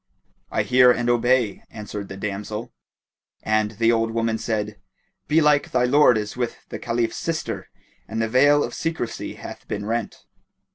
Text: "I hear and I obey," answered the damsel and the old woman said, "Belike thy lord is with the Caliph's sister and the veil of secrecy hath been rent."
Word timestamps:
"I 0.49 0.63
hear 0.63 0.89
and 0.89 1.11
I 1.11 1.13
obey," 1.13 1.63
answered 1.69 2.07
the 2.07 2.17
damsel 2.17 2.73
and 3.43 3.69
the 3.73 3.91
old 3.91 4.09
woman 4.09 4.39
said, 4.39 4.79
"Belike 5.27 5.69
thy 5.69 5.83
lord 5.83 6.17
is 6.17 6.35
with 6.35 6.57
the 6.69 6.79
Caliph's 6.79 7.17
sister 7.17 7.69
and 8.07 8.19
the 8.19 8.27
veil 8.27 8.63
of 8.63 8.73
secrecy 8.73 9.35
hath 9.35 9.67
been 9.67 9.85
rent." 9.85 10.25